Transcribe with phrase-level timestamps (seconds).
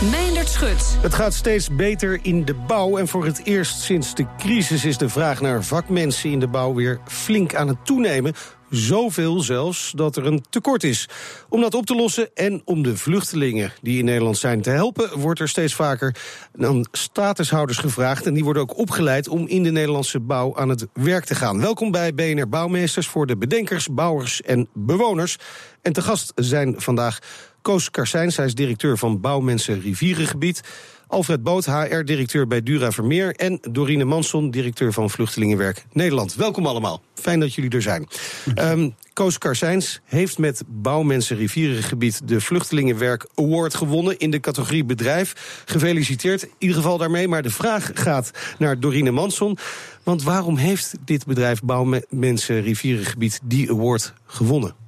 [0.00, 0.96] Meindert Schut.
[1.00, 2.96] Het gaat steeds beter in de bouw.
[2.96, 6.74] En voor het eerst sinds de crisis is de vraag naar vakmensen in de bouw
[6.74, 8.34] weer flink aan het toenemen.
[8.70, 11.08] Zoveel zelfs dat er een tekort is.
[11.48, 15.18] Om dat op te lossen en om de vluchtelingen die in Nederland zijn te helpen,
[15.18, 16.16] wordt er steeds vaker
[16.60, 18.26] aan statushouders gevraagd.
[18.26, 21.60] En die worden ook opgeleid om in de Nederlandse bouw aan het werk te gaan.
[21.60, 25.36] Welkom bij BNR Bouwmeesters voor de bedenkers, bouwers en bewoners.
[25.82, 27.18] En te gast zijn vandaag
[27.66, 30.60] Koos Karsijns, hij is directeur van Bouwmensen Rivierengebied.
[31.06, 33.34] Alfred Boot, HR-directeur bij Dura Vermeer.
[33.34, 36.34] En Dorine Manson, directeur van Vluchtelingenwerk Nederland.
[36.34, 37.02] Welkom allemaal.
[37.14, 38.08] Fijn dat jullie er zijn.
[38.54, 45.62] Um, Koos Karsijns heeft met Bouwmensen Rivierengebied de Vluchtelingenwerk Award gewonnen in de categorie bedrijf.
[45.64, 47.28] Gefeliciteerd in ieder geval daarmee.
[47.28, 49.58] Maar de vraag gaat naar Dorine Manson.
[50.02, 54.85] Want waarom heeft dit bedrijf Bouwmensen Rivierengebied die award gewonnen?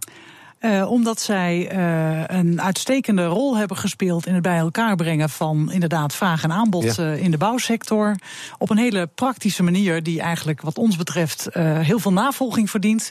[0.61, 5.73] Uh, omdat zij uh, een uitstekende rol hebben gespeeld in het bij elkaar brengen van
[5.73, 7.05] inderdaad vraag en aanbod ja.
[7.05, 8.17] uh, in de bouwsector.
[8.59, 13.11] Op een hele praktische manier, die eigenlijk, wat ons betreft, heel veel navolging verdient.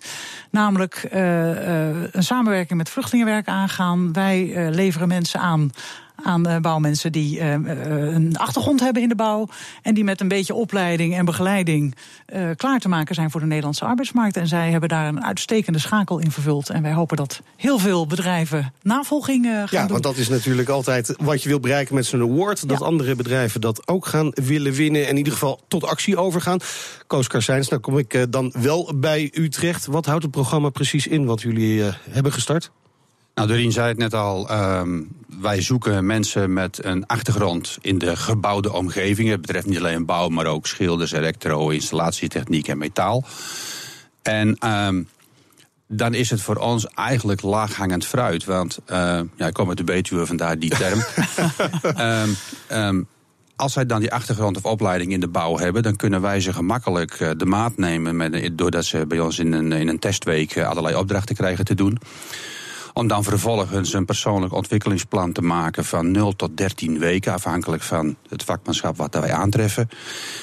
[0.51, 4.13] Namelijk een samenwerking met vluchtelingenwerk aangaan.
[4.13, 5.71] Wij leveren mensen aan
[6.23, 9.47] aan uh, bouwmensen die uh, een achtergrond hebben in de bouw.
[9.81, 11.95] En die met een beetje opleiding en begeleiding
[12.33, 14.37] uh, klaar te maken zijn voor de Nederlandse arbeidsmarkt.
[14.37, 16.69] En zij hebben daar een uitstekende schakel in vervuld.
[16.69, 19.79] En wij hopen dat heel veel bedrijven navolging gaan ja, doen.
[19.79, 22.69] Ja, want dat is natuurlijk altijd wat je wil bereiken met zo'n award.
[22.69, 22.85] Dat ja.
[22.85, 25.03] andere bedrijven dat ook gaan willen winnen.
[25.03, 26.59] En in ieder geval tot actie overgaan.
[27.07, 29.85] Koos Karsijns, nou kom ik dan wel bij u terecht.
[29.85, 32.71] Wat houdt het programma precies in wat jullie hebben gestart?
[33.37, 34.51] Nou, Doreen zei het net al.
[34.51, 35.09] Um,
[35.41, 39.29] wij zoeken mensen met een achtergrond in de gebouwde omgeving.
[39.29, 43.23] Het betreft niet alleen bouw, maar ook schilders, elektro, installatietechniek en metaal.
[44.21, 45.09] En um,
[45.87, 48.45] dan is het voor ons eigenlijk laaghangend fruit.
[48.45, 51.03] Want uh, ja, ik kom uit de Betuwe, vandaar die term.
[51.97, 52.35] um,
[52.85, 53.07] um,
[53.55, 56.53] als zij dan die achtergrond of opleiding in de bouw hebben, dan kunnen wij ze
[56.53, 58.17] gemakkelijk uh, de maat nemen.
[58.17, 61.75] Met, doordat ze bij ons in een, in een testweek uh, allerlei opdrachten krijgen te
[61.75, 61.97] doen
[62.97, 68.15] om dan vervolgens een persoonlijk ontwikkelingsplan te maken van 0 tot 13 weken, afhankelijk van
[68.29, 69.89] het vakmanschap wat wij aantreffen.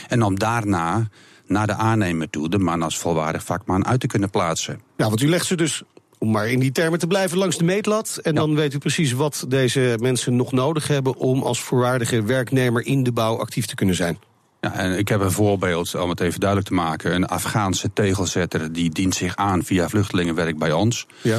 [0.08, 1.08] En om daarna
[1.46, 4.80] naar de aannemer toe de man als volwaardig vakman uit te kunnen plaatsen.
[4.96, 5.82] Ja, want u legt ze dus
[6.18, 8.18] om maar in die termen te blijven, langs de meetlat.
[8.22, 8.40] En ja.
[8.40, 13.02] dan weet u precies wat deze mensen nog nodig hebben om als voorwaardige werknemer in
[13.02, 14.18] de bouw actief te kunnen zijn.
[14.60, 17.14] Ja, en ik heb een voorbeeld om het even duidelijk te maken.
[17.14, 21.06] Een Afghaanse tegelzetter die dient zich aan via vluchtelingenwerk bij ons.
[21.22, 21.38] Ja.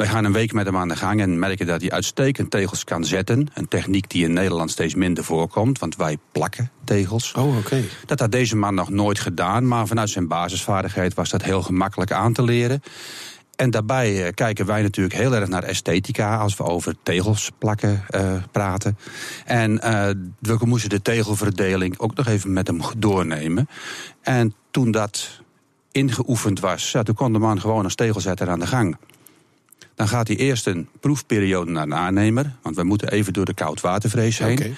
[0.00, 2.84] Wij gaan een week met hem aan de gang en merken dat hij uitstekend tegels
[2.84, 3.48] kan zetten.
[3.54, 7.32] Een techniek die in Nederland steeds minder voorkomt, want wij plakken tegels.
[7.32, 7.56] Oh, oké.
[7.58, 7.84] Okay.
[8.06, 12.12] Dat had deze man nog nooit gedaan, maar vanuit zijn basisvaardigheid was dat heel gemakkelijk
[12.12, 12.82] aan te leren.
[13.56, 18.04] En daarbij uh, kijken wij natuurlijk heel erg naar esthetica als we over tegels plakken
[18.10, 18.98] uh, praten.
[19.44, 23.68] En uh, we moesten de tegelverdeling ook nog even met hem doornemen.
[24.22, 25.40] En toen dat
[25.92, 28.96] ingeoefend was, ja, toen kon de man gewoon als tegelzetter aan de gang.
[30.00, 32.52] Dan gaat hij eerst een proefperiode naar de aannemer.
[32.62, 34.58] Want we moeten even door de koudwatervrees heen.
[34.58, 34.74] Okay.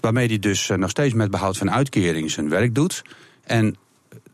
[0.00, 3.02] Waarmee hij dus nog steeds met behoud van uitkering zijn werk doet.
[3.44, 3.76] En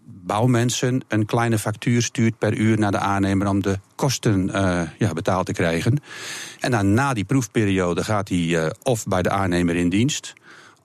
[0.04, 5.12] bouwmensen een kleine factuur stuurt per uur naar de aannemer om de kosten uh, ja,
[5.12, 6.00] betaald te krijgen.
[6.60, 10.32] En dan na die proefperiode gaat hij uh, of bij de aannemer in dienst.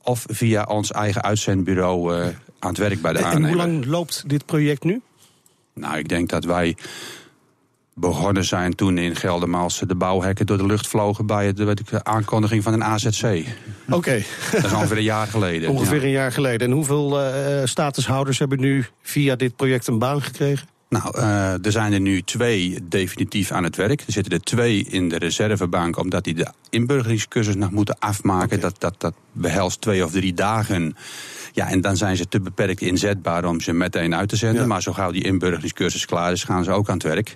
[0.01, 2.25] Of via ons eigen uitzendbureau uh,
[2.59, 3.49] aan het werk bij de en aannemer.
[3.49, 5.01] En hoe lang loopt dit project nu?
[5.73, 6.75] Nou, ik denk dat wij
[7.95, 12.63] begonnen zijn toen in Geldermalsen de bouwhekken door de lucht vlogen bij de, de aankondiging
[12.63, 13.23] van een AZC.
[13.23, 13.45] Oké.
[13.95, 14.25] Okay.
[14.51, 15.69] Dat is ongeveer een jaar geleden.
[15.69, 16.03] Ongeveer ja.
[16.03, 16.67] een jaar geleden.
[16.67, 20.67] En hoeveel uh, statushouders hebben nu via dit project een baan gekregen?
[20.89, 24.01] Nou, uh, er zijn er nu twee definitief aan het werk.
[24.01, 28.57] Er zitten er twee in de reservebank, omdat die de inburgeringscursus nog moeten afmaken.
[28.57, 28.59] Okay.
[28.59, 30.95] Dat, dat, dat behelst twee of drie dagen.
[31.51, 34.61] Ja, en dan zijn ze te beperkt inzetbaar om ze meteen uit te zenden.
[34.61, 34.67] Ja.
[34.67, 37.35] Maar zo gauw die inburgeringscursus klaar is, gaan ze ook aan het werk.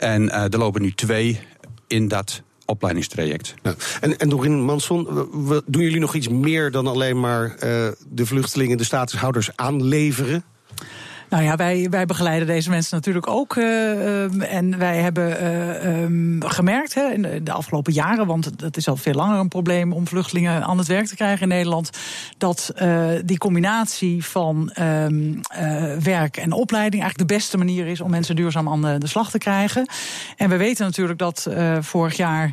[0.00, 1.40] En uh, er lopen nu twee
[1.86, 3.54] in dat opleidingstraject.
[3.62, 3.74] Ja.
[4.00, 5.04] En, en Doreen Manson,
[5.66, 7.56] doen jullie nog iets meer dan alleen maar uh,
[8.08, 10.44] de vluchtelingen, de statushouders aanleveren?
[11.30, 13.56] Nou ja, wij, wij begeleiden deze mensen natuurlijk ook.
[13.56, 18.88] Uh, en wij hebben uh, um, gemerkt hè, in de afgelopen jaren, want het is
[18.88, 21.90] al veel langer een probleem om vluchtelingen aan het werk te krijgen in Nederland,
[22.38, 25.40] dat uh, die combinatie van um,
[26.02, 29.30] werk en opleiding eigenlijk de beste manier is om mensen duurzaam aan de, de slag
[29.30, 29.88] te krijgen.
[30.36, 31.48] En we weten natuurlijk dat
[31.80, 32.52] vorig jaar,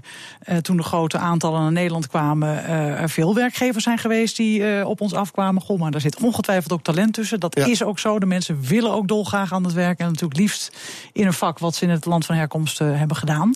[0.61, 2.65] toen de grote aantallen naar Nederland kwamen,
[2.97, 5.61] er veel werkgevers zijn geweest die op ons afkwamen.
[5.61, 7.39] Goh, maar daar zit ongetwijfeld ook talent tussen.
[7.39, 8.19] Dat is ook zo.
[8.19, 9.99] De mensen willen ook dolgraag aan het werk.
[9.99, 10.77] En natuurlijk liefst
[11.13, 13.53] in een vak wat ze in het land van herkomst uh, hebben gedaan.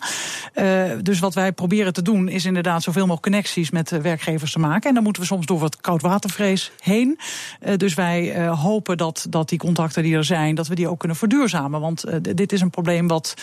[0.56, 4.52] Uh, dus wat wij proberen te doen is inderdaad zoveel mogelijk connecties met de werkgevers
[4.52, 4.90] te maken.
[4.90, 7.20] En dan moeten we soms door wat koudwatervrees heen.
[7.66, 11.00] Uh, dus wij hopen dat, dat die contacten die er zijn, dat we die ook
[11.00, 11.82] kunnen verduurzamen.
[11.82, 13.34] Want dit is een probleem wat,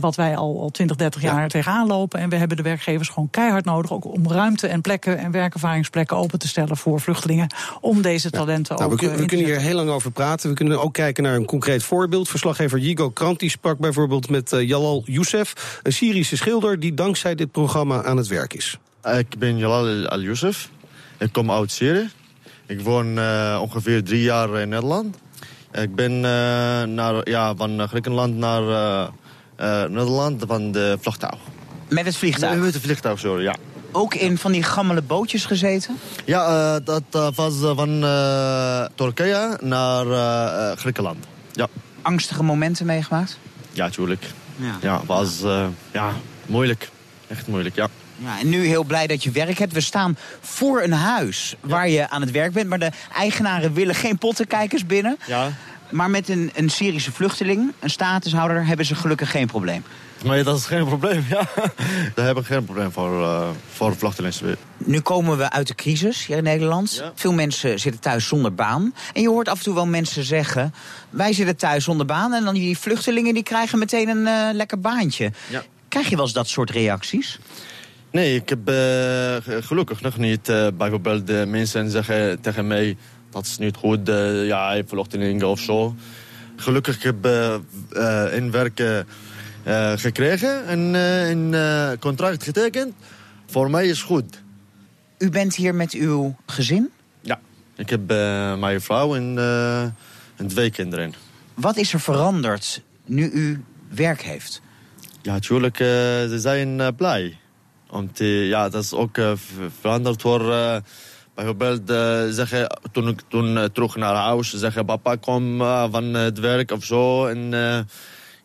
[0.00, 1.46] wat wij al, al 20, 30 jaar ja.
[1.46, 2.20] tegenaan lopen.
[2.20, 3.92] En we hebben de werkgevers gewoon keihard nodig.
[3.92, 7.54] Ook om ruimte en plekken en werkervaringsplekken open te stellen voor vluchtelingen.
[7.80, 8.84] Om deze talenten ja.
[8.84, 10.48] ook nou, we, we kunnen hier heel lang over praten.
[10.48, 12.28] We kunnen ook kijken naar een concreet voorbeeld.
[12.28, 17.50] Verslaggever Yigo Kranti sprak bijvoorbeeld met uh, Jalal Youssef, een Syrische schilder die dankzij dit
[17.50, 18.78] programma aan het werk is.
[19.18, 20.68] Ik ben Jalal Al-Youssef.
[21.18, 22.08] Ik kom uit Syrië.
[22.66, 25.16] Ik woon uh, ongeveer drie jaar in Nederland.
[25.72, 26.22] Ik ben uh,
[26.82, 28.62] naar, ja, van Griekenland naar
[29.88, 31.38] Nederland van de vliegtuig.
[31.88, 32.60] Met het vliegtuig?
[32.60, 33.56] Met het vliegtuig, sorry, ja.
[33.96, 35.98] Ook in van die gammele bootjes gezeten?
[36.24, 40.06] Ja, uh, dat uh, was van uh, Turkije naar
[40.76, 41.26] Griekenland.
[41.52, 41.68] Ja.
[42.02, 43.38] Angstige momenten meegemaakt?
[43.72, 44.24] Ja, tuurlijk.
[44.56, 45.42] Ja, ja was
[45.92, 46.12] ja,
[46.46, 46.90] moeilijk.
[47.26, 47.88] Echt moeilijk, ja.
[48.16, 49.72] Ja, en nu heel blij dat je werk hebt.
[49.72, 52.68] We staan voor een huis waar je aan het werk bent.
[52.68, 55.18] Maar de eigenaren willen geen pottenkijkers binnen.
[55.26, 55.52] Ja.
[55.90, 59.84] Maar met een, een Syrische vluchteling, een statushouder, hebben ze gelukkig geen probleem.
[60.24, 61.48] Nee, dat is geen probleem, ja.
[62.14, 64.56] Daar hebben we geen probleem voor, uh, voor vluchtelingen.
[64.76, 66.94] Nu komen we uit de crisis hier in Nederland.
[66.94, 67.12] Ja.
[67.14, 68.94] Veel mensen zitten thuis zonder baan.
[69.12, 70.74] En je hoort af en toe wel mensen zeggen...
[71.10, 74.80] wij zitten thuis zonder baan en dan die vluchtelingen die krijgen meteen een uh, lekker
[74.80, 75.32] baantje.
[75.48, 75.62] Ja.
[75.88, 77.38] Krijg je wel eens dat soort reacties?
[78.10, 80.52] Nee, ik heb uh, gelukkig nog niet.
[80.76, 82.96] bijvoorbeeld de mensen zeggen tegen mij...
[83.30, 84.00] dat is niet goed,
[84.46, 85.94] ja, vluchtelingen of zo.
[86.56, 87.60] Gelukkig heb ik
[88.32, 89.06] in werken...
[89.66, 92.94] Uh, gekregen en een uh, contract getekend.
[93.46, 94.42] Voor mij is goed.
[95.18, 96.90] U bent hier met uw gezin?
[97.20, 97.40] Ja,
[97.76, 98.06] ik heb
[98.58, 99.38] mijn vrouw en,
[100.36, 101.14] en twee kinderen.
[101.54, 104.60] Wat is er veranderd nu u werk heeft?
[105.22, 107.38] Ja, natuurlijk, ze zijn blij.
[107.90, 109.18] Want ja, dat is ook
[109.80, 110.54] veranderd voor...
[111.34, 111.88] Bijvoorbeeld
[112.34, 115.58] zeggen, toen ik toen terug naar huis, zeggen papa kom
[115.90, 117.26] van het werk of zo.
[117.26, 117.52] En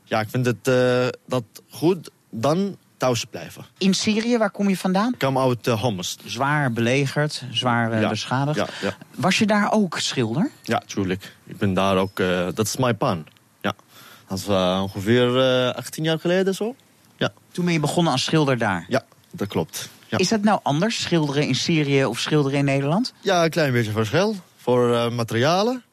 [0.09, 3.65] ja, ik vind het uh, dat goed dan thuis blijven.
[3.77, 5.13] In Syrië, waar kom je vandaan?
[5.13, 6.17] Ik kom uit uh, Homs.
[6.25, 8.57] Zwaar belegerd, zwaar uh, ja, beschadigd.
[8.57, 8.97] Ja, ja.
[9.15, 10.51] Was je daar ook schilder?
[10.63, 11.35] Ja, tuurlijk.
[11.45, 12.17] Ik ben daar ook,
[12.53, 13.25] dat is mijn pan.
[13.61, 13.73] Ja.
[14.27, 14.47] Dat is
[14.81, 15.41] ongeveer
[15.73, 16.75] 18 jaar geleden zo.
[17.17, 17.31] Ja.
[17.51, 18.85] Toen ben je begonnen als schilder daar?
[18.87, 19.89] Ja, dat klopt.
[20.07, 20.17] Ja.
[20.17, 23.13] Is dat nou anders, schilderen in Syrië of schilderen in Nederland?
[23.21, 24.35] Ja, een klein beetje verschil.
[24.57, 25.83] Voor materialen.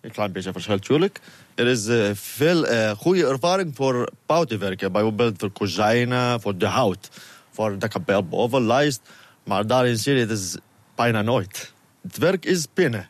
[0.00, 1.20] Een klein beetje verschil, natuurlijk.
[1.58, 4.92] Er is uh, veel uh, goede ervaring voor bouwwerken.
[4.92, 7.08] Bijvoorbeeld voor kozijnen, voor de hout.
[7.50, 9.00] Voor de kapel boven, lijst.
[9.44, 10.60] Maar daar in Syrië is het
[10.94, 11.72] bijna nooit.
[12.02, 13.08] Het werk is binnen.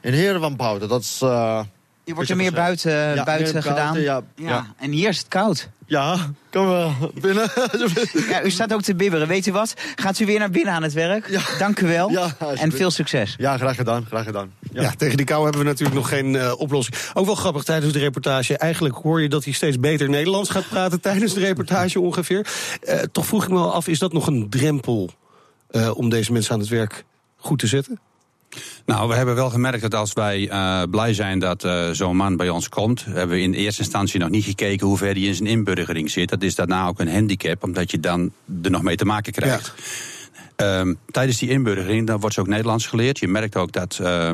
[0.00, 1.20] En hier van buiten, dat is...
[1.22, 1.62] Uh,
[2.04, 3.92] je wordt er meer buiten, ja, buiten meer gedaan?
[3.92, 4.48] Buiten, ja, ja.
[4.48, 4.74] ja.
[4.76, 5.68] En hier is het koud.
[5.86, 7.50] Ja, kom maar binnen.
[8.28, 9.28] ja, u staat ook te bibberen.
[9.28, 9.74] Weet u wat?
[9.94, 11.28] Gaat u weer naar binnen aan het werk?
[11.28, 11.40] Ja.
[11.58, 12.10] Dank u wel.
[12.10, 13.34] Ja, en veel succes.
[13.38, 14.04] Ja, graag gedaan.
[14.06, 14.52] Graag gedaan.
[14.72, 14.82] Ja.
[14.82, 14.92] ja.
[14.96, 16.96] tegen die kou hebben we natuurlijk nog geen uh, oplossing.
[17.14, 18.56] Ook wel grappig tijdens de reportage.
[18.56, 22.46] Eigenlijk hoor je dat hij steeds beter Nederlands gaat praten tijdens de reportage ongeveer.
[22.82, 25.10] Uh, toch vroeg ik me wel af, is dat nog een drempel
[25.70, 27.04] uh, om deze mensen aan het werk
[27.36, 28.00] goed te zetten?
[28.84, 32.36] Nou, we hebben wel gemerkt dat als wij uh, blij zijn dat uh, zo'n man
[32.36, 35.34] bij ons komt, hebben we in eerste instantie nog niet gekeken hoe ver hij in
[35.34, 36.28] zijn inburgering zit.
[36.28, 39.72] Dat is daarna ook een handicap, omdat je dan er nog mee te maken krijgt.
[39.76, 39.82] Ja.
[40.62, 43.18] Um, tijdens die inburgering dan wordt ze ook Nederlands geleerd.
[43.18, 43.98] Je merkt ook dat.
[44.02, 44.30] Uh,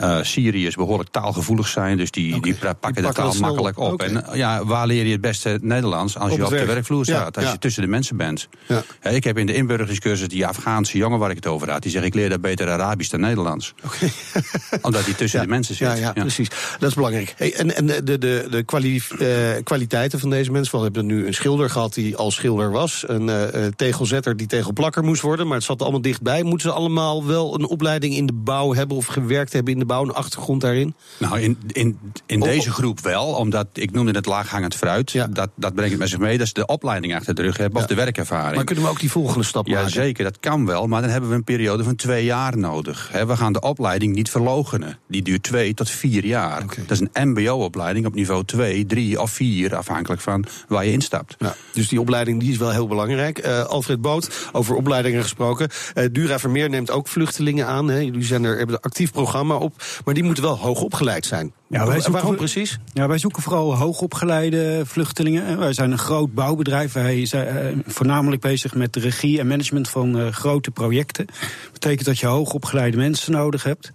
[0.00, 2.40] uh, Syriërs behoorlijk taalgevoelig zijn, dus die, okay.
[2.40, 3.92] die pakken, die de taal makkelijk op.
[3.92, 4.08] Okay.
[4.08, 6.66] En ja, waar leer je het beste Nederlands als op je op werk.
[6.66, 8.48] de werkvloer staat, als je tussen de mensen bent?
[8.66, 8.82] Ja.
[9.10, 12.04] Ik heb in de inburgeringscursus die Afghaanse jongen waar ik het over had, die zegt
[12.04, 13.74] ik leer dat beter Arabisch dan Nederlands.
[13.84, 14.12] Okay.
[14.82, 15.88] Omdat hij tussen de mensen zit.
[15.88, 16.48] Ja, ja, precies.
[16.78, 17.34] Dat is belangrijk.
[17.36, 19.28] Hey, en en de, de, de kwali uh,
[19.64, 23.28] kwaliteiten van deze mensen, we hebben nu een schilder gehad die al schilder was, een
[23.28, 26.42] uh, tegelzetter die tegelplakker moest worden, maar het zat allemaal dichtbij.
[26.42, 29.84] Moeten ze allemaal wel een opleiding in de bouw hebben of gewerkt hebben in de
[29.90, 30.94] bouw, een achtergrond daarin?
[31.18, 35.10] Nou, in, in, in deze groep wel, omdat ik noemde het laaghangend fruit.
[35.10, 35.26] Ja.
[35.26, 37.80] Dat, dat brengt het met zich mee dat ze de opleiding achter de rug hebben
[37.80, 38.54] of de werkervaring.
[38.54, 39.90] Maar kunnen we ook die volgende stap Ja, maken?
[39.90, 43.10] zeker, dat kan wel, maar dan hebben we een periode van twee jaar nodig.
[43.26, 44.98] We gaan de opleiding niet verlogenen.
[45.08, 46.64] Die duurt twee tot vier jaar.
[46.86, 51.34] Dat is een MBO-opleiding op niveau 2, 3 of 4, afhankelijk van waar je instapt.
[51.38, 53.38] Ja, dus die opleiding die is wel heel belangrijk.
[53.38, 55.68] Eh, Alfred Boot, over opleidingen gesproken.
[55.94, 57.88] Eh, Dura Vermeer neemt ook vluchtelingen aan.
[57.88, 57.98] Hè.
[57.98, 59.69] Jullie zijn er, hebben een actief programma op.
[60.04, 61.52] Maar die moeten wel hoog opgeleid zijn.
[61.68, 62.78] Ja, wij Wa- zoeken- Waarom precies?
[62.92, 65.58] Ja, wij zoeken vooral hoogopgeleide vluchtelingen.
[65.58, 66.92] Wij zijn een groot bouwbedrijf.
[66.92, 71.26] Wij zijn eh, voornamelijk bezig met de regie en management van eh, grote projecten.
[71.26, 73.90] Dat betekent dat je hoogopgeleide mensen nodig hebt.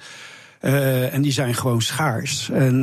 [0.59, 2.49] Eh, en die zijn gewoon schaars.
[2.49, 2.81] En,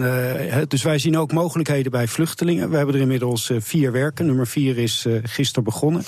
[0.69, 2.71] dus wij zien ook mogelijkheden bij vluchtelingen.
[2.71, 4.27] We hebben er inmiddels vier werken.
[4.27, 6.03] Nummer vier is gisteren begonnen.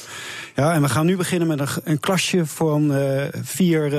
[0.55, 2.93] Ja, en we gaan nu beginnen met een, een klasje van
[3.43, 3.91] vier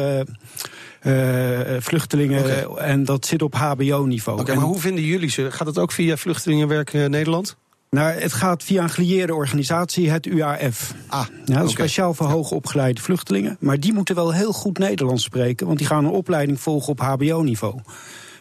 [1.79, 2.39] vluchtelingen.
[2.39, 2.79] Oké.
[2.81, 4.39] En dat zit op HBO-niveau.
[4.39, 5.51] Oké, maar hoe vinden jullie ze?
[5.51, 7.55] Gaat het ook via Vluchtelingenwerk eh, Nederland?
[7.89, 10.93] Nou, het gaat via een gelieerde organisatie, het UAF.
[11.07, 11.69] Ah, Ja, dat is oké.
[11.69, 13.57] speciaal voor hoogopgeleide vluchtelingen.
[13.59, 16.99] Maar die moeten wel heel goed Nederlands spreken, want die gaan een opleiding volgen op
[16.99, 17.79] HBO-niveau.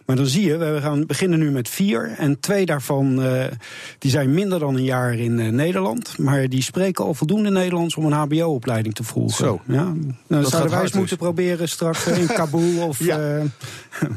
[0.04, 2.14] Maar dan zie je, we gaan beginnen nu met vier.
[2.18, 3.44] En twee daarvan eh,
[3.98, 6.18] die zijn minder dan een jaar in eh, Nederland.
[6.18, 9.36] Maar die spreken al voldoende Nederlands om een HBO-opleiding te volgen.
[9.36, 9.60] Zo.
[9.66, 9.92] Ja,
[10.26, 10.98] nou, zouden wij eens dus.
[10.98, 13.18] moeten proberen straks eh, in Kabul of Ja.
[13.18, 13.42] eh,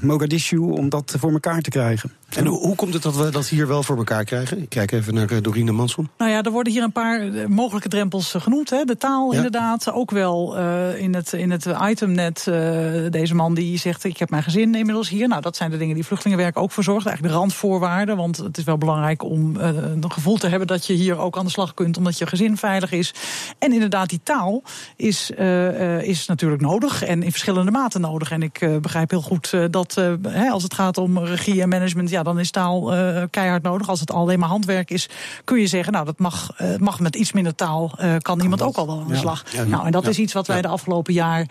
[0.02, 2.12] Mogadishu om dat voor elkaar te krijgen.
[2.30, 4.62] En hoe, hoe komt het dat we dat hier wel voor elkaar krijgen?
[4.62, 6.10] Ik kijk even naar Dorine Manson.
[6.18, 8.70] Nou ja, er worden hier een paar mogelijke drempels genoemd.
[8.70, 8.84] Hè.
[8.84, 9.36] De taal Ja.
[9.36, 9.92] inderdaad.
[9.92, 12.48] Ook wel eh, in, het, in het item net.
[12.48, 15.28] eh, deze man die zegt, ik heb mijn gezin inmiddels hier.
[15.28, 17.06] Nou, dat zijn de dingen die vluchtelingenwerk ook voor zorgt.
[17.06, 18.18] Eigenlijk de randvoorwaarden.
[18.18, 20.68] Want het is wel belangrijk om eh, een gevoel te hebben...
[20.68, 23.14] dat je hier ook aan de slag kunt, omdat je gezin veilig is.
[23.60, 24.64] En inderdaad, die taal
[24.96, 27.04] is, eh, eh, is natuurlijk nodig.
[27.04, 28.32] En in verschillende maten nodig.
[28.32, 29.96] En ik begrijp heel goed dat
[30.28, 32.10] hè, als het gaat om regie en management...
[32.10, 32.94] ja, dan is taal
[33.30, 33.90] keihard nodig.
[33.90, 35.10] Als het alleen maar handwerk is,
[35.44, 35.94] kun je zeggen...
[35.94, 39.08] nou, dat mag, mag met iets minder taal, eh, kan iemand ook al wel aan
[39.08, 39.44] de slag.
[39.68, 41.46] nou, en dat is iets wat wij de afgelopen jaar,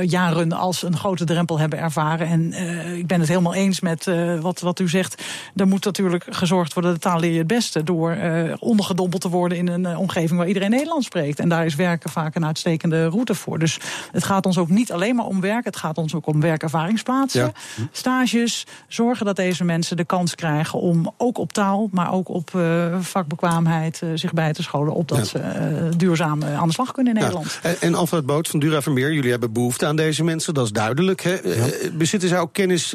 [0.00, 2.26] jaren als een grote drempel hebben ervaren.
[2.26, 2.52] En
[2.98, 5.22] ik ben het helemaal eens met eh, wat, wat u zegt.
[5.56, 7.82] Er moet natuurlijk gezorgd worden, de taal leer je het beste...
[7.82, 11.38] door eh, ondergedompeld te worden in een eh, omgeving waar iedereen Nederlands spreekt.
[11.38, 13.58] En daar is werken vaak een uitstekende route voor.
[13.58, 13.78] Dus
[14.12, 15.64] het gaat ons ook niet alleen maar om werk.
[15.64, 17.52] Het gaat ons ook om werkervaringsplaatsen, Ja.
[17.92, 18.66] stages.
[18.88, 21.88] Zorgen dat deze mensen de kans krijgen om ook op taal...
[21.92, 22.50] maar ook op
[23.00, 24.94] vakbekwaamheid zich bij te scholen...
[24.94, 25.24] opdat Ja.
[25.24, 27.24] ze duurzaam aan de slag kunnen in Ja.
[27.26, 27.58] Nederland.
[27.62, 30.72] En, en Alfred Boot van Dura Vermeer, jullie hebben behoefte aan deze mensen, dat is
[30.72, 31.22] duidelijk.
[31.22, 31.36] Hè?
[31.92, 32.94] Bezitten zij ook kennis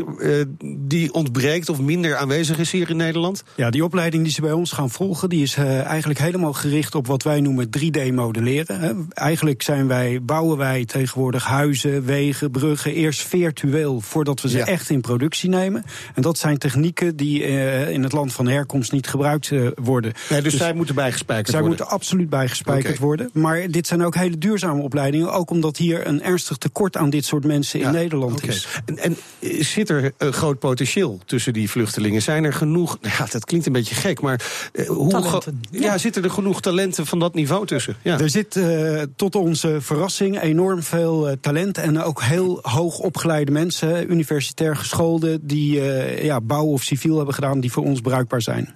[0.78, 3.44] die ontbreekt of minder aanwezig is hier in Nederland?
[3.56, 6.96] Ja, die opleiding die ze bij ons gaan volgen, die is eh, eigenlijk helemaal gericht
[6.96, 8.80] op wat wij noemen 3D-modelleren.
[8.80, 8.92] hè.
[9.10, 14.66] Eigenlijk zijn wij, bouwen wij tegenwoordig huizen, wegen, bruggen eerst virtueel voordat we ze Ja.
[14.66, 15.84] echt in productie nemen.
[16.16, 20.13] En dat zijn technieken die eh, in het land van herkomst niet gebruikt eh, worden.
[20.30, 21.78] Nee, dus, zij moeten bijgespijkerd Zij worden.
[21.78, 23.30] moeten absoluut bijgespijkerd worden.
[23.34, 25.34] Maar dit zijn ook hele duurzame opleidingen.
[25.34, 28.68] Ook omdat hier een ernstig tekort aan dit soort mensen Ja, in Nederland is.
[28.86, 32.22] En, en eh, zit er een groot potentieel tussen die vluchtelingen?
[32.22, 36.24] Zijn er genoeg, ja, dat klinkt een beetje gek, maar eh, hoe gro- ja, zitten
[36.24, 37.96] er genoeg talenten van dat niveau tussen?
[38.01, 38.20] Ja.
[38.20, 43.51] Er zit eh, tot onze verrassing enorm veel eh, talent en ook heel hoog opgeleide
[43.51, 48.42] mensen, universitair geschoolden, die eh, ja, bouw of civiel hebben gedaan, die voor ons bruikbaar
[48.42, 48.75] zijn.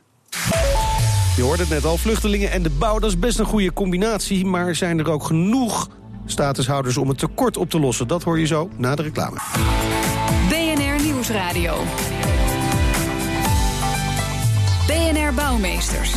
[1.36, 4.46] Je hoorde het net al, vluchtelingen en de bouw, dat is best een goede combinatie.
[4.46, 5.90] Maar zijn er ook genoeg
[6.26, 8.08] statushouders om het tekort op te lossen?
[8.08, 9.38] Dat hoor je zo na de reclame.
[11.28, 11.84] Nieuwsradio.
[14.88, 16.14] BNR Bouwmeesters.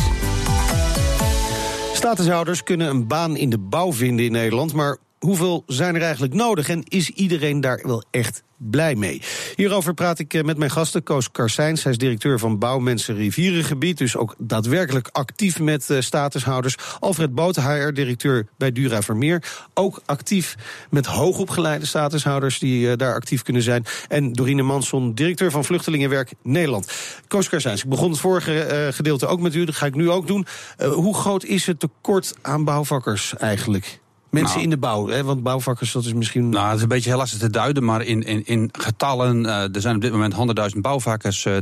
[1.93, 6.33] Statushouders kunnen een baan in de bouw vinden in Nederland, maar hoeveel zijn er eigenlijk
[6.33, 9.21] nodig en is iedereen daar wel echt blij mee?
[9.55, 11.83] Hierover praat ik eh, met mijn gasten, Koos Karsijns.
[11.83, 16.75] Hij is directeur van Bouwmensen Rivierengebied, dus ook daadwerkelijk actief met eh, statushouders.
[16.99, 20.55] Alfred Boot, HR-directeur bij Dura Vermeer, ook actief
[20.89, 23.85] met hoogopgeleide statushouders die eh, daar actief kunnen zijn.
[24.07, 26.93] En Dorine Manson, directeur van Vluchtelingenwerk Nederland.
[27.27, 30.27] Koos Karsijns, ik begon het vorige gedeelte ook met u, dat ga ik nu ook
[30.27, 30.45] doen.
[30.77, 34.00] Hoe groot is het tekort aan bouwvakkers eigenlijk?
[34.31, 34.63] Mensen Nou.
[34.63, 35.23] in de bouw, hè?
[35.23, 36.49] want bouwvakkers, dat is misschien...
[36.49, 39.45] Nou, het is een beetje heel lastig te duiden, maar in, in, in getallen...
[39.45, 40.33] eh, er zijn op dit moment
[40.73, 41.55] 100.000 bouwvakkers, eh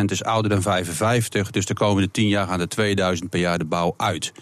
[0.00, 1.50] 20% is ouder dan 55...
[1.50, 4.32] dus de komende 10 jaar gaan er 2000 per jaar de bouw uit.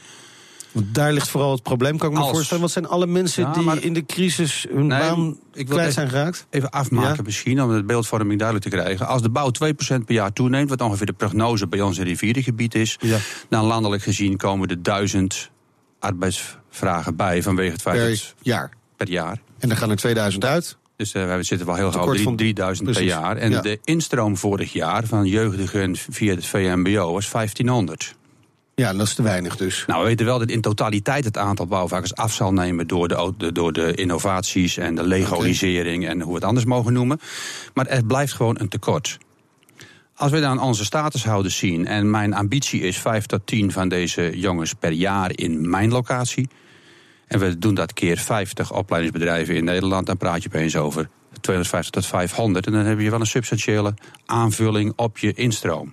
[0.72, 2.62] Want daar ligt vooral het probleem, kan ik me Als- voorstellen.
[2.62, 5.64] Wat zijn alle mensen Ja, die maar- in de crisis hun Nee, baan ik wil
[5.64, 6.46] kwijt even- zijn geraakt?
[6.50, 7.22] Even afmaken Ja.
[7.24, 9.06] misschien, om de beeldvorming duidelijk te krijgen.
[9.06, 12.74] Als de bouw 2% per jaar toeneemt, wat ongeveer de prognose bij ons in rivierengebied
[12.74, 12.96] is...
[13.00, 13.18] Ja.
[13.48, 15.50] dan landelijk gezien komen er 1000
[16.70, 18.70] arbeidsvragen bij vanwege het feit Per dat jaar.
[18.96, 19.40] per jaar.
[19.58, 20.76] En dan gaan er 2000 uit.
[20.96, 23.36] Dus uh, we zitten wel heel gauw van- 3000 per jaar.
[23.36, 23.60] En ja.
[23.60, 28.14] de instroom vorig jaar van jeugdigen via het VMBO was 1500.
[28.74, 29.84] Ja, dat is te weinig dus.
[29.86, 33.52] Nou, we weten wel dat in totaliteit het aantal bouwvakkers af zal nemen door de-
[33.52, 37.20] door de innovaties en de legalisering en hoe we het anders mogen noemen.
[37.74, 39.18] Maar er blijft gewoon een tekort.
[40.20, 44.38] Als we dan onze statushouders zien, en mijn ambitie is 5 tot 10 van deze
[44.38, 46.48] jongens per jaar in mijn locatie.
[47.26, 51.08] En we doen dat keer 50 opleidingsbedrijven in Nederland, dan praat je opeens over
[51.40, 52.66] 250 tot 500.
[52.66, 53.94] En dan heb je wel een substantiële
[54.26, 55.92] aanvulling op je instroom.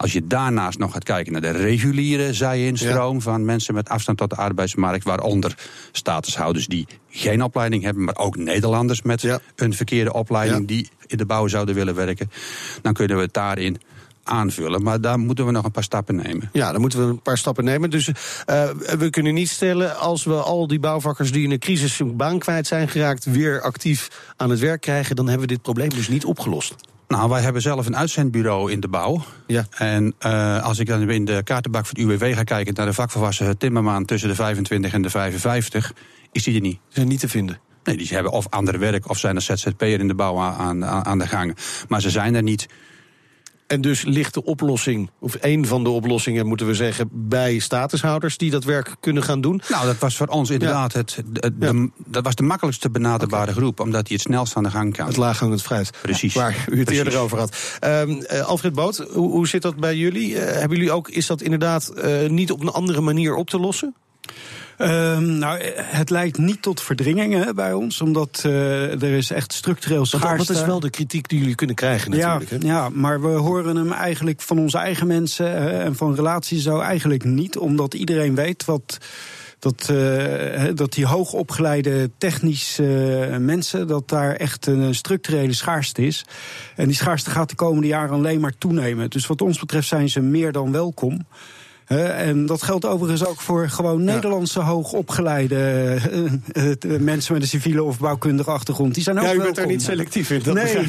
[0.00, 4.30] Als je daarnaast nog gaat kijken naar de reguliere zij-instroom van mensen met afstand tot
[4.30, 5.54] de arbeidsmarkt, waaronder
[5.92, 9.38] statushouders die geen opleiding hebben, maar ook Nederlanders met Ja.
[9.56, 10.66] een verkeerde opleiding Ja.
[10.66, 12.30] die in de bouw zouden willen werken,
[12.82, 13.80] dan kunnen we het daarin
[14.22, 14.82] aanvullen.
[14.82, 16.48] Maar daar moeten we nog een paar stappen nemen.
[16.52, 17.90] Ja, dan moeten we een paar stappen nemen.
[17.90, 18.08] Dus
[18.46, 22.16] eh, we kunnen niet stellen, als we al die bouwvakkers die in de crisis hun
[22.16, 25.88] baan kwijt zijn geraakt, weer actief aan het werk krijgen, dan hebben we dit probleem
[25.88, 26.74] dus niet opgelost.
[27.10, 29.22] Nou, wij hebben zelf een uitzendbureau in de bouw.
[29.46, 29.66] Ja.
[29.70, 32.92] En eh, als ik dan in de kaartenbak van het UWV ga kijken naar de
[32.92, 35.92] vakvolwassen timmerman tussen de 25 en de 55,
[36.32, 36.78] is die er niet.
[36.88, 37.60] Ze zijn niet te vinden.
[37.84, 41.04] Nee, die hebben of ander werk of zijn er ZZP'er in de bouw aan, aan,
[41.04, 41.56] aan de gang.
[41.88, 42.68] Maar ze zijn er niet.
[43.70, 48.36] En dus ligt de oplossing, of een van de oplossingen moeten we zeggen, bij statushouders
[48.36, 49.62] die dat werk kunnen gaan doen.
[49.68, 53.80] Nou, dat was voor ons inderdaad het, de, de- dat was de makkelijkste benaderbare groep,
[53.80, 55.06] omdat die het snelst aan de gang kan.
[55.06, 55.90] Het laaghangend fruit.
[56.02, 56.34] Precies.
[56.34, 56.96] Waar u het Precies.
[57.04, 57.56] eerder over had.
[57.80, 60.38] Ehm, eh, Alfred Boot, hoe, hoe zit dat bij jullie?
[60.38, 63.58] Eh, hebben jullie ook, is dat inderdaad eh, niet op een andere manier op te
[63.58, 63.94] lossen?
[64.80, 70.06] Ehm, nou, het leidt niet tot verdringingen bij ons, omdat eh, er is echt structureel
[70.06, 70.52] schaarste.
[70.52, 72.50] dat is wel de kritiek die jullie kunnen krijgen natuurlijk.
[72.50, 72.66] Ja, hè?
[72.66, 76.78] ja, maar we horen hem eigenlijk van onze eigen mensen eh, en van relaties zo
[76.78, 78.98] eigenlijk niet, omdat iedereen weet wat.
[79.58, 86.24] Dat, eh, dat die hoogopgeleide technische mensen, dat daar echt een structurele schaarste is.
[86.76, 89.10] En die schaarste gaat de komende jaren alleen maar toenemen.
[89.10, 91.26] Dus wat ons betreft zijn ze meer dan welkom.
[91.98, 95.56] En dat geldt overigens ook voor gewoon Nederlandse hoogopgeleide
[96.52, 98.94] eh, eh, mensen met een civiele of bouwkundige achtergrond.
[98.94, 99.52] Die zijn ook Ja, u welkom.
[99.54, 100.40] bent daar niet selectief in.
[100.42, 100.64] Dat nee,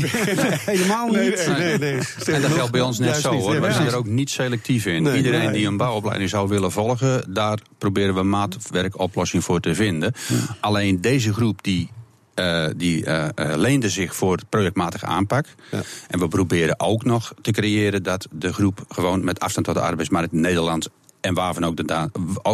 [0.75, 1.15] helemaal niet.
[1.15, 2.35] Nee, nee, nee, nee.
[2.35, 3.53] En dat geldt bij ons net Juist zo niet, hoor.
[3.53, 5.03] ja, We zijn er ook niet selectief in.
[5.03, 5.51] Nee, Iedereen nee.
[5.51, 10.13] die een bouwopleiding zou willen volgen, daar proberen we maatwerkoplossing voor te vinden.
[10.59, 11.89] Alleen deze groep die.
[12.33, 15.45] Eh, die eh, eh, leende zich voor projectmatige aanpak.
[15.71, 15.81] Ja.
[16.07, 19.81] En we proberen ook nog te creëren dat de groep gewoon met afstand tot de
[19.81, 20.89] arbeidsmarkt Nederland
[21.21, 22.09] en waar, van ook de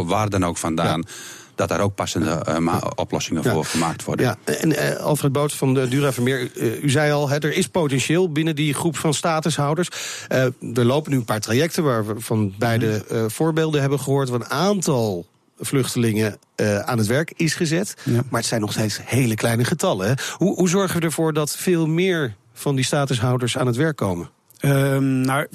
[0.05, 1.03] waar dan ook vandaan,
[1.55, 2.43] dat daar ook passende
[2.95, 4.25] oplossingen voor gemaakt worden.
[4.25, 6.49] Ja, en Alfred Boot van de Dura Vermeer,
[6.81, 9.89] u zei al, hè, er is potentieel binnen die groep van statushouders.
[10.27, 13.27] Er lopen nu een paar trajecten waar we van beide Mhm.
[13.29, 14.29] voorbeelden hebben gehoord.
[14.29, 15.25] Waar een aantal
[15.59, 17.93] vluchtelingen eh, aan het werk is gezet.
[18.03, 18.11] Ja.
[18.29, 20.07] Maar het zijn nog steeds hele kleine getallen.
[20.07, 20.13] Hè.
[20.33, 24.29] Hoe, hoe zorgen we ervoor dat veel meer van die statushouders aan het werk komen?
[24.57, 25.47] Ehm, nou,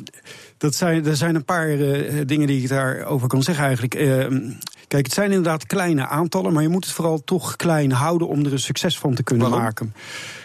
[0.58, 3.94] dat zijn, er zijn een paar eh, dingen die ik daarover kan zeggen eigenlijk.
[3.94, 4.40] Ehm,
[4.88, 8.44] kijk, het zijn inderdaad kleine aantallen, maar je moet het vooral toch klein houden om
[8.44, 9.64] er een succes van te kunnen Waarom?
[9.64, 9.94] maken.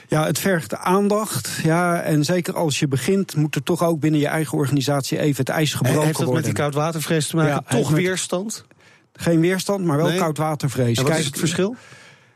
[0.07, 1.59] Ja, het vergt aandacht.
[1.63, 5.37] Ja, en zeker als je begint, moet er toch ook binnen je eigen organisatie even
[5.37, 6.45] het ijs gebroken Heeft dat met worden.
[6.53, 7.51] die koudwatervrees te maken?
[7.69, 8.65] Ja, Toch met- weerstand?
[9.17, 10.17] Geen weerstand, maar wel Nee.
[10.17, 10.97] koudwatervrees.
[10.97, 11.75] En wat Kijk, is het verschil?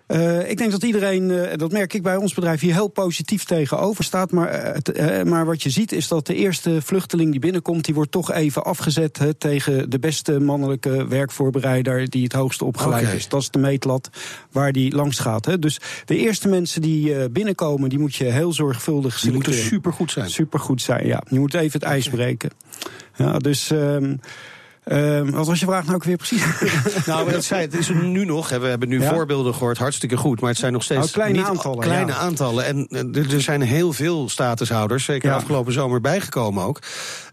[0.07, 3.43] eh, ik denk dat iedereen, eh, dat merk ik bij ons bedrijf, hier heel positief
[3.43, 4.31] tegenover staat.
[4.31, 8.11] Maar, eh, maar wat je ziet is dat de eerste vluchteling die binnenkomt, die wordt
[8.11, 13.27] toch even afgezet tegen de beste mannelijke werkvoorbereider die het hoogste opgeleid is.
[13.27, 14.09] Dat is de meetlat
[14.51, 15.61] waar die langs gaat.
[15.61, 19.77] Dus de eerste mensen die binnenkomen, die moet je heel zorgvuldig Die moeten selecteren.
[19.79, 20.29] supergoed zijn.
[20.29, 21.23] Supergoed zijn, ja.
[21.29, 22.49] Je moet even het ijs breken.
[23.17, 23.71] Ja, dus.
[23.71, 24.15] ehm,
[24.83, 26.43] ehm, wat was je vraag nou ook weer precies?
[27.05, 28.49] Nou, dat zei, het is nu nog.
[28.49, 29.13] We hebben nu Ja.
[29.13, 30.39] voorbeelden gehoord, hartstikke goed.
[30.41, 32.17] Maar het zijn nog steeds Oh, kleine niet aantallen, Kleine ja.
[32.17, 32.65] aantallen.
[32.65, 35.35] En eh, er, zijn heel veel statushouders, zeker Ja.
[35.35, 36.79] afgelopen zomer bijgekomen ook.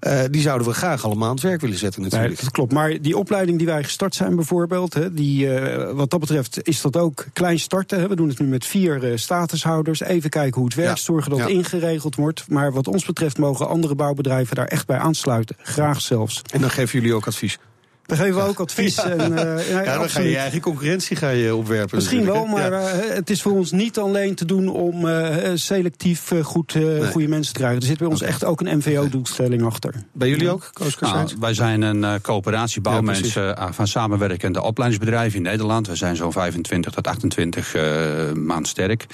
[0.00, 2.40] Eh, die zouden we graag allemaal aan het werk willen zetten Nee, natuurlijk.
[2.40, 2.72] dat klopt.
[2.72, 6.80] Maar die opleiding die wij gestart zijn bijvoorbeeld, hè, die, eh, wat dat betreft is
[6.80, 8.00] dat ook klein starten.
[8.00, 8.08] Hè.
[8.08, 10.00] We doen het nu met vier statushouders.
[10.00, 12.44] Even kijken hoe het werkt, zorgen dat het ingeregeld wordt.
[12.48, 15.56] Maar wat ons betreft mogen andere bouwbedrijven daar echt bij aansluiten.
[15.62, 16.42] Graag zelfs.
[16.52, 17.67] En dan geven jullie ook advies precies.
[18.08, 18.94] We geven we ook advies.
[18.96, 19.04] Ja.
[19.08, 21.96] En, eh, ja, Ja, dan ga je je eigen concurrentie ga je opwerpen.
[21.96, 22.70] Misschien wel, maar.
[22.72, 22.80] Ja.
[22.88, 27.08] eh, het is voor ons niet alleen te doen om eh, selectief eh, goed, eh,
[27.10, 27.80] goede mensen te krijgen.
[27.80, 29.94] Er zit bij ons echt ook een MVO-doelstelling achter.
[30.12, 35.36] Bij jullie ook, Koos Nou, wij zijn een eh, coöperatie Ja, bouwmensen van samenwerkende opleidingsbedrijven
[35.36, 35.86] in Nederland.
[35.86, 39.06] We zijn zo'n 25 tot 28 eh man sterk.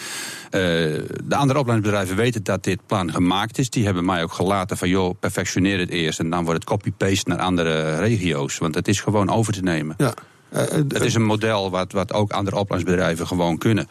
[0.51, 0.61] Eh,
[1.25, 3.71] de andere opleidingsbedrijven weten dat dit plan gemaakt is.
[3.71, 6.19] Die hebben mij ook gelaten van joh, perfectioneer het eerst.
[6.19, 8.59] En dan wordt het copy-paste naar andere regio's.
[8.59, 9.95] Want het is gewoon over te nemen.
[9.99, 10.15] Ja.
[10.89, 13.89] het is een model wat, wat ook andere opleidingsbedrijven gewoon kunnen.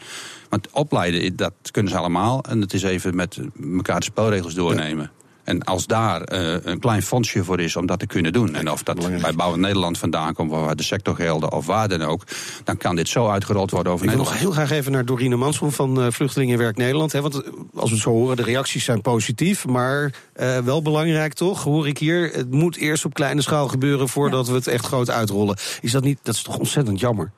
[0.49, 2.43] Want opleiden, dat kunnen ze allemaal.
[2.43, 3.39] En het is even met
[3.75, 5.11] elkaar de spelregels doornemen.
[5.43, 8.55] En als daar uh, een klein fondsje voor is om dat te kunnen doen.
[8.55, 12.23] En of dat bij Bouwen Nederland vandaan komt, waar de sectorgelden of waar dan ook.
[12.63, 14.43] Dan kan dit zo uitgerold worden over Ik wil Nederland.
[14.43, 17.11] nog heel graag even naar Dorine Mansel van uh, Vluchtelingenwerk Nederland.
[17.11, 17.35] Hè, want
[17.73, 19.65] als we het zo horen, de reacties zijn positief.
[19.65, 22.31] Maar uh, wel belangrijk toch, hoor ik hier.
[22.33, 24.51] Het moet eerst op kleine schaal gebeuren voordat ja.
[24.51, 25.57] we het echt groot uitrollen.
[25.81, 27.31] Is dat niet, dat is toch ontzettend jammer?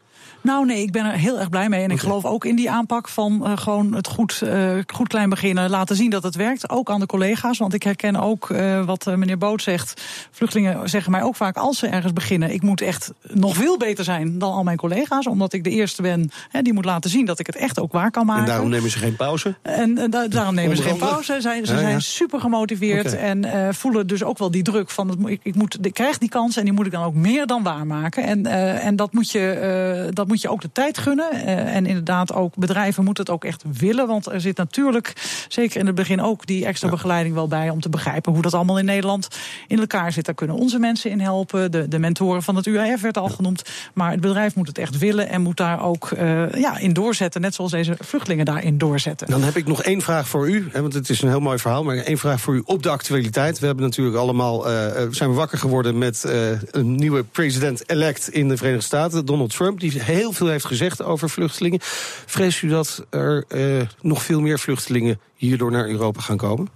[0.45, 1.83] Nou nee, ik ben er heel erg blij mee.
[1.83, 5.29] En ik geloof ook in die aanpak van uh, gewoon het goed, uh, goed klein
[5.29, 5.69] beginnen.
[5.69, 6.69] Laten zien dat het werkt.
[6.69, 7.57] Ook aan de collega's.
[7.57, 10.01] Want ik herken ook uh, wat meneer Boot zegt.
[10.31, 12.53] Vluchtelingen zeggen mij ook vaak als ze ergens beginnen.
[12.53, 15.27] Ik moet echt nog veel beter zijn dan al mijn collega's.
[15.27, 17.91] Omdat ik de eerste ben hè, die moet laten zien dat ik het echt ook
[17.91, 18.43] waar kan maken.
[18.43, 19.55] En daarom nemen ze geen pauze?
[19.61, 21.41] En da daarom nemen ze geen pauze.
[21.41, 21.99] Zij, ze ja, zijn ja.
[21.99, 23.13] super gemotiveerd.
[23.13, 23.19] Okay.
[23.19, 26.29] En voelen dus ook wel die druk van het, ik, ik, moet, ik krijg die
[26.29, 28.23] kans en die moet ik dan ook meer dan waarmaken.
[28.23, 28.45] En,
[28.81, 31.29] en dat moet je, dat moet moet je ook de tijd gunnen.
[31.33, 34.07] Uh, en inderdaad, ook bedrijven moeten het ook echt willen.
[34.07, 35.13] Want er zit natuurlijk,
[35.47, 36.93] zeker in het begin, ook die extra ja.
[36.93, 39.27] begeleiding wel bij om te begrijpen hoe dat allemaal in Nederland
[39.67, 40.25] in elkaar zit.
[40.25, 41.71] Daar kunnen onze mensen in helpen.
[41.71, 43.61] De, de mentoren van het UAF werd al genoemd.
[43.93, 47.41] Maar het bedrijf moet het echt willen en moet daar ook uh, ja, in doorzetten.
[47.41, 49.27] Net zoals deze vluchtelingen daarin doorzetten.
[49.27, 50.67] Dan heb ik nog één vraag voor u.
[50.71, 51.83] Hè, want het is een heel mooi verhaal.
[51.83, 53.59] Maar één vraag voor u op de actualiteit.
[53.59, 56.23] We hebben natuurlijk allemaal uh, zijn we wakker geworden met
[56.71, 59.79] een nieuwe president-elect in de Verenigde Staten, Donald Trump.
[59.79, 61.79] Die heel veel heeft gezegd over vluchtelingen.
[62.25, 66.69] Vrees u dat er uh, nog veel meer vluchtelingen hierdoor naar Europa gaan komen?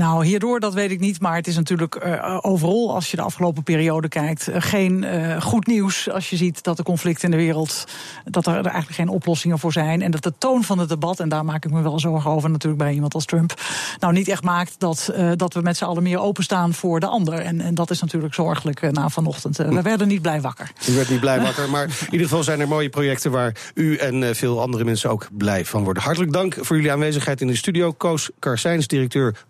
[0.00, 1.20] Nou, hierdoor, dat weet ik niet.
[1.20, 5.40] Maar het is natuurlijk uh, overal, als je de afgelopen periode kijkt, uh, geen uh,
[5.40, 6.10] goed nieuws.
[6.10, 7.84] Als je ziet dat de conflicten in de wereld,
[8.24, 10.02] dat er, er eigenlijk geen oplossingen voor zijn.
[10.02, 12.50] En dat de toon van het debat, en daar maak ik me wel zorgen over
[12.50, 13.54] natuurlijk bij iemand als Trump,
[13.98, 17.34] nou niet echt maakt dat, dat we met z'n allen meer openstaan voor de ander.
[17.34, 19.56] En, en dat is natuurlijk zorgelijk na vanochtend.
[19.56, 20.72] we werden niet blij wakker.
[20.88, 23.96] U werd niet blij wakker, maar in ieder geval zijn er mooie projecten waar u
[23.96, 26.02] en veel andere mensen ook blij van worden.
[26.02, 27.92] Hartelijk dank voor jullie aanwezigheid in de studio.
[27.92, 29.44] Koos Karsijns, directeur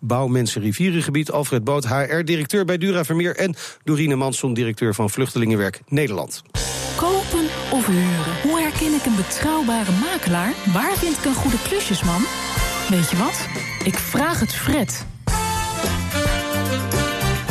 [0.48, 1.30] Rivierengebied.
[1.30, 3.36] Alfred Boot, HR-directeur bij Dura Vermeer.
[3.36, 6.42] En Dorine Manson, directeur van Vluchtelingenwerk Nederland.
[6.96, 8.40] Kopen of huren?
[8.42, 10.52] Hoe herken ik een betrouwbare makelaar?
[10.72, 12.22] Waar vind ik een goede klusjesman?
[12.88, 13.46] Weet je wat?
[13.84, 15.06] Ik vraag het Fred.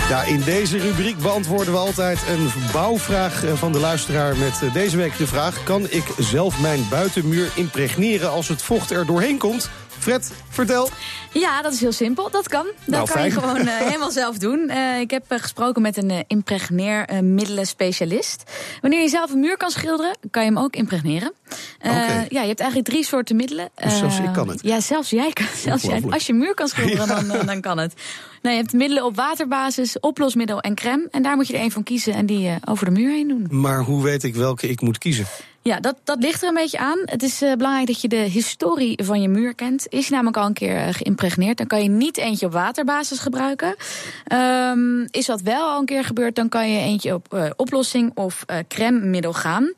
[0.09, 5.17] Ja, in deze rubriek beantwoorden we altijd een bouwvraag van de luisteraar met deze week
[5.17, 5.63] de vraag...
[5.63, 9.69] kan ik zelf mijn buitenmuur impregneren als het vocht er doorheen komt?
[9.99, 10.89] Fred, vertel.
[11.33, 12.29] Ja, dat is heel simpel.
[12.29, 12.65] Dat kan.
[12.65, 13.25] Dat nou, kan fijn.
[13.25, 14.69] je gewoon uh, helemaal zelf doen.
[14.69, 18.43] Uh, ik heb uh, gesproken met een impregneermiddelen specialist.
[18.81, 21.33] Wanneer je zelf een muur kan schilderen, kan je hem ook impregneren.
[21.81, 22.25] Okay.
[22.29, 23.69] Ja, je hebt eigenlijk drie soorten middelen.
[23.75, 24.59] Dus zelfs ik kan het?
[24.63, 27.21] Ja, zelfs jij kan zelfs jij, Als je een muur kan schilderen, ja.
[27.21, 27.93] dan, dan kan het.
[28.41, 31.07] Nou, je hebt middelen op waterbasis, oplosmiddel en crème.
[31.11, 33.47] En daar moet je er één van kiezen en die over de muur heen doen.
[33.49, 35.25] Maar hoe weet ik welke ik moet kiezen?
[35.61, 36.99] Ja, dat, dat ligt er een beetje aan.
[37.05, 39.85] Het is uh, belangrijk dat je de historie van je muur kent.
[39.89, 43.19] Is je namelijk al een keer uh, geïmpregneerd, dan kan je niet eentje op waterbasis
[43.19, 43.75] gebruiken.
[44.33, 48.11] Um, is dat wel al een keer gebeurd, dan kan je eentje op uh, oplossing
[48.13, 49.73] of crème middel gaan.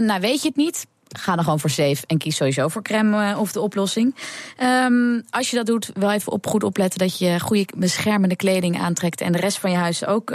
[0.00, 0.86] nou, weet je het niet?
[1.08, 4.14] Ga dan gewoon voor safe en kies sowieso voor crème of de oplossing.
[4.62, 8.78] Um, als je dat doet, wel even op goed opletten dat je goede beschermende kleding
[8.80, 10.30] aantrekt en de rest van je huis ook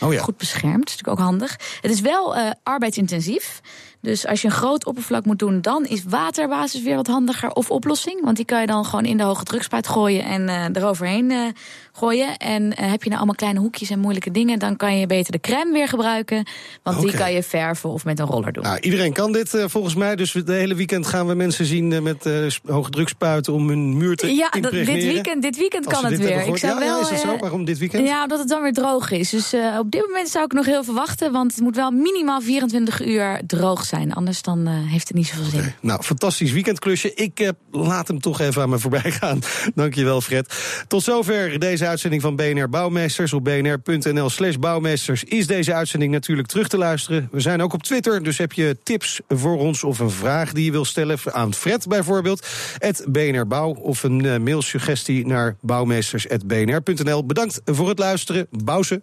[0.00, 0.20] oh ja.
[0.20, 0.78] goed beschermt.
[0.78, 1.56] Dat is natuurlijk ook handig.
[1.80, 3.60] Het is wel arbeidsintensief.
[4.02, 7.50] Dus als je een groot oppervlak moet doen, dan is waterbasis weer wat handiger.
[7.50, 10.64] Of oplossing, want die kan je dan gewoon in de hoge drukspuit gooien en uh,
[10.72, 11.46] eroverheen uh,
[11.92, 12.36] gooien.
[12.36, 15.32] En uh, heb je nou allemaal kleine hoekjes en moeilijke dingen, dan kan je beter
[15.32, 16.46] de crème weer gebruiken.
[16.82, 17.08] Want okay.
[17.08, 18.62] die kan je verven of met een roller doen.
[18.62, 20.16] Nou, iedereen kan dit volgens mij.
[20.16, 22.30] Dus de hele weekend gaan we mensen zien met
[22.66, 26.46] hoge drukspuiten om hun muur te Ja, dit weekend, dit weekend kan het weer.
[26.46, 27.36] Ik zou ja, wel, ja, is het zo?
[27.36, 28.06] Waarom dit weekend?
[28.06, 29.30] Ja, omdat het dan weer droog is.
[29.30, 31.32] Dus op dit moment zou ik nog heel veel wachten.
[31.32, 34.12] Want het moet wel minimaal 24 uur droog zijn zijn.
[34.12, 35.58] Anders dan uh, heeft het niet zoveel zin.
[35.58, 35.74] Okay.
[35.80, 37.14] Nou, fantastisch weekendklusje.
[37.14, 39.40] Ik uh, laat hem toch even aan me voorbij gaan.
[39.74, 40.54] Dankjewel, Fred.
[40.88, 43.32] Tot zover deze uitzending van BNR Bouwmeesters.
[43.32, 47.28] Op bnr.nl slash bouwmeesters is deze uitzending natuurlijk terug te luisteren.
[47.32, 49.84] We zijn ook op Twitter, dus heb je tips voor ons...
[49.84, 52.46] of een vraag die je wil stellen aan Fred bijvoorbeeld...
[52.78, 57.26] Het BNR Bouw of een uh, mailsuggestie naar bouwmeesters.bnr.nl.
[57.26, 58.46] Bedankt voor het luisteren.
[58.50, 59.02] Bouwse.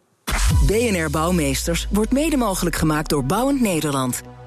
[0.65, 4.21] BNR Bouwmeesters wordt mede mogelijk gemaakt door Bouwend Nederland.